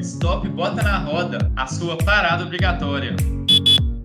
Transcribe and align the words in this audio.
Stop 0.00 0.48
Bota 0.48 0.82
na 0.82 0.98
Roda, 0.98 1.52
a 1.54 1.66
sua 1.66 1.96
parada 1.98 2.42
obrigatória. 2.44 3.14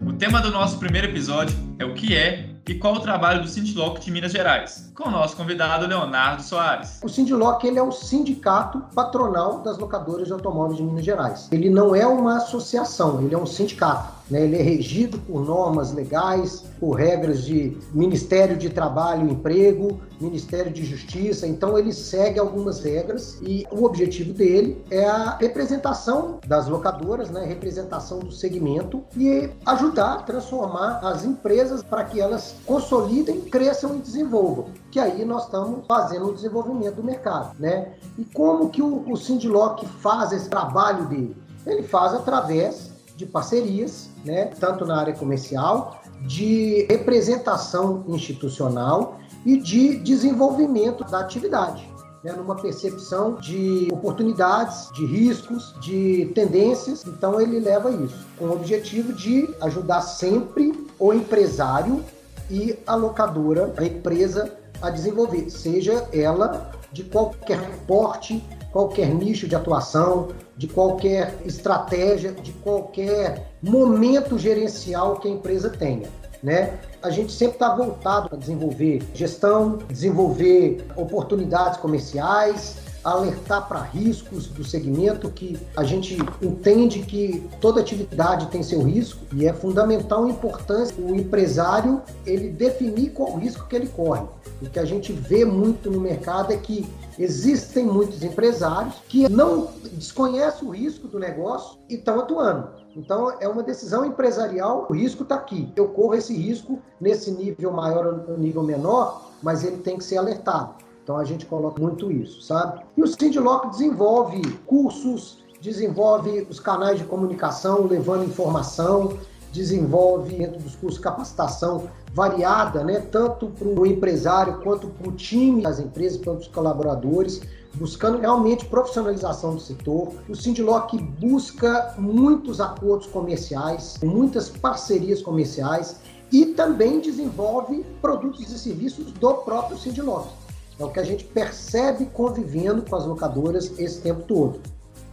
O 0.00 0.12
tema 0.12 0.40
do 0.40 0.50
nosso 0.50 0.78
primeiro 0.78 1.08
episódio 1.08 1.54
é 1.78 1.84
o 1.84 1.92
que 1.92 2.16
é 2.16 2.51
e 2.68 2.74
qual 2.74 2.94
o 2.94 3.00
trabalho 3.00 3.42
do 3.42 3.48
Sindlock 3.48 4.00
de 4.00 4.10
Minas 4.10 4.32
Gerais, 4.32 4.90
com 4.94 5.08
o 5.08 5.10
nosso 5.10 5.36
convidado 5.36 5.86
Leonardo 5.86 6.42
Soares. 6.42 7.00
O 7.02 7.08
Sindlock 7.08 7.66
ele 7.66 7.78
é 7.78 7.82
um 7.82 7.90
sindicato 7.90 8.80
patronal 8.94 9.58
das 9.60 9.78
locadoras 9.78 10.28
de 10.28 10.32
automóveis 10.32 10.76
de 10.76 10.82
Minas 10.84 11.04
Gerais. 11.04 11.48
Ele 11.50 11.68
não 11.68 11.94
é 11.94 12.06
uma 12.06 12.36
associação, 12.36 13.20
ele 13.22 13.34
é 13.34 13.38
um 13.38 13.46
sindicato. 13.46 14.22
Né? 14.30 14.44
Ele 14.44 14.56
é 14.56 14.62
regido 14.62 15.18
por 15.18 15.44
normas 15.44 15.92
legais, 15.92 16.64
por 16.78 16.92
regras 16.92 17.44
de 17.44 17.76
Ministério 17.92 18.56
de 18.56 18.70
Trabalho 18.70 19.28
e 19.28 19.32
Emprego, 19.32 20.00
Ministério 20.20 20.72
de 20.72 20.84
Justiça. 20.84 21.46
Então 21.46 21.78
ele 21.78 21.92
segue 21.92 22.38
algumas 22.38 22.80
regras 22.80 23.38
e 23.42 23.66
o 23.70 23.84
objetivo 23.84 24.32
dele 24.32 24.82
é 24.90 25.04
a 25.04 25.36
representação 25.36 26.38
das 26.46 26.68
locadoras, 26.68 27.30
né? 27.30 27.44
representação 27.44 28.20
do 28.20 28.32
segmento 28.32 29.04
e 29.16 29.50
ajudar 29.66 30.14
a 30.14 30.22
transformar 30.22 31.00
as 31.02 31.24
empresas 31.24 31.82
para 31.82 32.04
que 32.04 32.20
elas 32.20 32.51
consolidem, 32.66 33.40
cresçam 33.42 33.96
e 33.96 33.98
desenvolvam. 33.98 34.66
Que 34.90 35.00
aí 35.00 35.24
nós 35.24 35.44
estamos 35.44 35.86
fazendo 35.86 36.28
o 36.28 36.34
desenvolvimento 36.34 36.96
do 36.96 37.04
mercado, 37.04 37.54
né? 37.58 37.94
E 38.18 38.24
como 38.24 38.70
que 38.70 38.82
o, 38.82 39.08
o 39.10 39.16
Sindlock 39.16 39.86
faz 39.86 40.32
esse 40.32 40.48
trabalho 40.48 41.06
dele? 41.06 41.36
Ele 41.66 41.82
faz 41.82 42.14
através 42.14 42.90
de 43.16 43.26
parcerias, 43.26 44.08
né, 44.24 44.46
tanto 44.46 44.84
na 44.84 44.98
área 44.98 45.14
comercial, 45.14 46.00
de 46.26 46.86
representação 46.88 48.04
institucional 48.08 49.18
e 49.44 49.56
de 49.56 49.96
desenvolvimento 49.98 51.04
da 51.04 51.20
atividade. 51.20 51.90
Né, 52.22 52.32
numa 52.32 52.54
percepção 52.54 53.34
de 53.34 53.88
oportunidades, 53.92 54.88
de 54.92 55.04
riscos, 55.04 55.74
de 55.80 56.30
tendências. 56.36 57.04
Então, 57.04 57.40
ele 57.40 57.58
leva 57.58 57.90
isso 57.90 58.24
com 58.38 58.44
o 58.44 58.52
objetivo 58.52 59.12
de 59.12 59.52
ajudar 59.60 60.02
sempre 60.02 60.86
o 61.00 61.12
empresário 61.12 62.04
e 62.52 62.78
a 62.86 62.94
locadora, 62.94 63.72
a 63.78 63.82
empresa, 63.82 64.52
a 64.82 64.90
desenvolver, 64.90 65.48
seja 65.48 66.06
ela 66.12 66.70
de 66.92 67.02
qualquer 67.02 67.58
porte, 67.86 68.44
qualquer 68.70 69.08
nicho 69.08 69.48
de 69.48 69.56
atuação, 69.56 70.28
de 70.54 70.68
qualquer 70.68 71.34
estratégia, 71.46 72.30
de 72.30 72.52
qualquer 72.52 73.54
momento 73.62 74.38
gerencial 74.38 75.16
que 75.16 75.28
a 75.28 75.30
empresa 75.30 75.70
tenha. 75.70 76.10
Né? 76.42 76.78
A 77.02 77.08
gente 77.08 77.32
sempre 77.32 77.54
está 77.54 77.74
voltado 77.74 78.28
para 78.28 78.36
desenvolver 78.36 79.02
gestão, 79.14 79.78
desenvolver 79.88 80.84
oportunidades 80.94 81.78
comerciais, 81.78 82.76
alertar 83.04 83.68
para 83.68 83.80
riscos 83.80 84.46
do 84.46 84.64
segmento, 84.64 85.30
que 85.30 85.58
a 85.76 85.84
gente 85.84 86.16
entende 86.40 87.00
que 87.00 87.48
toda 87.60 87.80
atividade 87.80 88.46
tem 88.46 88.62
seu 88.62 88.82
risco 88.82 89.24
e 89.32 89.46
é 89.46 89.52
fundamental 89.52 90.24
a 90.24 90.30
importância 90.30 90.94
o 90.98 91.14
empresário 91.14 92.02
ele 92.26 92.50
definir 92.50 93.10
qual 93.10 93.32
o 93.32 93.38
risco 93.38 93.66
que 93.66 93.76
ele 93.76 93.88
corre. 93.88 94.24
O 94.60 94.70
que 94.70 94.78
a 94.78 94.84
gente 94.84 95.12
vê 95.12 95.44
muito 95.44 95.90
no 95.90 96.00
mercado 96.00 96.52
é 96.52 96.56
que 96.56 96.88
existem 97.18 97.84
muitos 97.84 98.22
empresários 98.22 98.94
que 99.08 99.28
não 99.28 99.68
desconhecem 99.92 100.66
o 100.66 100.70
risco 100.70 101.08
do 101.08 101.18
negócio 101.18 101.78
e 101.88 101.94
estão 101.94 102.20
atuando. 102.20 102.68
Então, 102.94 103.34
é 103.40 103.48
uma 103.48 103.62
decisão 103.62 104.04
empresarial, 104.04 104.86
o 104.88 104.92
risco 104.92 105.22
está 105.22 105.36
aqui. 105.36 105.72
Eu 105.74 105.88
corro 105.88 106.14
esse 106.14 106.34
risco 106.34 106.78
nesse 107.00 107.30
nível 107.30 107.72
maior 107.72 108.24
ou 108.28 108.38
nível 108.38 108.62
menor, 108.62 109.30
mas 109.42 109.64
ele 109.64 109.78
tem 109.78 109.96
que 109.96 110.04
ser 110.04 110.18
alertado. 110.18 110.74
Então, 111.02 111.16
a 111.16 111.24
gente 111.24 111.46
coloca 111.46 111.80
muito 111.80 112.12
isso, 112.12 112.42
sabe? 112.42 112.82
E 112.96 113.02
o 113.02 113.06
Sindlock 113.06 113.70
desenvolve 113.70 114.40
cursos, 114.66 115.42
desenvolve 115.60 116.46
os 116.48 116.60
canais 116.60 116.98
de 116.98 117.04
comunicação, 117.04 117.86
levando 117.86 118.24
informação, 118.24 119.18
desenvolve 119.52 120.36
dentro 120.36 120.60
dos 120.60 120.74
cursos 120.74 120.98
capacitação 120.98 121.88
variada, 122.14 122.82
né, 122.84 123.00
tanto 123.00 123.48
para 123.48 123.68
o 123.68 123.86
empresário 123.86 124.60
quanto 124.62 124.88
para 124.88 125.08
o 125.08 125.12
time 125.12 125.62
das 125.62 125.78
empresas, 125.78 126.18
para 126.18 126.32
os 126.32 126.48
colaboradores, 126.48 127.40
buscando 127.74 128.18
realmente 128.18 128.66
profissionalização 128.66 129.54
do 129.54 129.60
setor. 129.60 130.12
O 130.28 130.34
Sindlock 130.34 130.98
busca 130.98 131.94
muitos 131.98 132.60
acordos 132.60 133.06
comerciais, 133.06 133.98
muitas 134.02 134.48
parcerias 134.48 135.22
comerciais 135.22 135.96
e 136.30 136.46
também 136.46 137.00
desenvolve 137.00 137.84
produtos 138.00 138.50
e 138.50 138.58
serviços 138.58 139.12
do 139.12 139.34
próprio 139.34 139.78
Sindlock. 139.78 140.41
É 140.78 140.84
o 140.84 140.90
que 140.90 141.00
a 141.00 141.04
gente 141.04 141.24
percebe 141.24 142.06
convivendo 142.06 142.82
com 142.82 142.96
as 142.96 143.06
locadoras 143.06 143.78
esse 143.78 144.00
tempo 144.00 144.22
todo. 144.22 144.60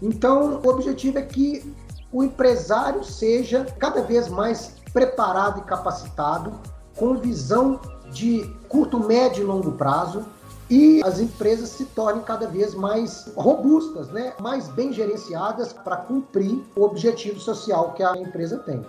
Então, 0.01 0.61
o 0.63 0.69
objetivo 0.69 1.19
é 1.19 1.21
que 1.21 1.75
o 2.11 2.23
empresário 2.23 3.03
seja 3.03 3.65
cada 3.77 4.01
vez 4.01 4.27
mais 4.27 4.75
preparado 4.91 5.59
e 5.59 5.63
capacitado, 5.63 6.53
com 6.95 7.15
visão 7.15 7.79
de 8.11 8.43
curto, 8.67 8.99
médio 8.99 9.43
e 9.43 9.45
longo 9.45 9.73
prazo, 9.73 10.25
e 10.69 11.01
as 11.03 11.19
empresas 11.19 11.69
se 11.69 11.85
tornem 11.85 12.21
cada 12.23 12.47
vez 12.47 12.75
mais 12.75 13.31
robustas, 13.35 14.09
né? 14.09 14.33
mais 14.39 14.67
bem 14.69 14.93
gerenciadas 14.93 15.73
para 15.73 15.97
cumprir 15.97 16.63
o 16.75 16.83
objetivo 16.83 17.39
social 17.39 17.93
que 17.93 18.03
a 18.03 18.15
empresa 18.15 18.57
tem. 18.59 18.85